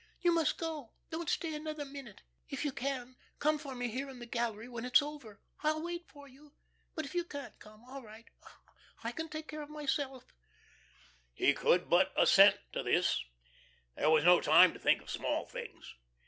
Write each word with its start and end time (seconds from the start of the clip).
You 0.19 0.31
must 0.33 0.57
go. 0.57 0.93
Don't 1.11 1.29
stay 1.29 1.53
another 1.53 1.85
minute. 1.85 2.23
If 2.49 2.65
you 2.65 2.71
can, 2.71 3.15
come 3.37 3.59
for 3.59 3.75
me 3.75 3.87
here 3.89 4.09
in 4.09 4.17
the 4.17 4.25
gallery, 4.25 4.67
when 4.67 4.83
it's 4.83 4.99
over. 5.03 5.39
I'll 5.61 5.83
wait 5.83 6.07
for 6.09 6.27
you. 6.27 6.53
But 6.95 7.05
if 7.05 7.13
you 7.13 7.23
can't 7.23 7.59
come, 7.59 7.83
all 7.83 8.01
right. 8.01 8.25
I 9.03 9.11
can 9.11 9.29
take 9.29 9.47
care 9.47 9.61
of 9.61 9.69
myself." 9.69 10.23
He 11.35 11.53
could 11.53 11.87
but 11.87 12.13
assent 12.19 12.57
to 12.71 12.81
this. 12.81 13.23
This 13.95 14.07
was 14.07 14.23
no 14.23 14.41
time 14.41 14.73
to 14.73 14.79
think 14.79 15.03
of 15.03 15.11
small 15.11 15.45
things. 15.45 15.93